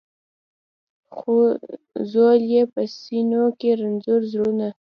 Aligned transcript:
خو 1.15 1.35
ځول 2.11 2.39
یې 2.53 2.61
په 2.73 2.81
سینو 3.01 3.43
کي 3.59 3.69
رنځور 3.79 4.21
زړونه 4.31 4.67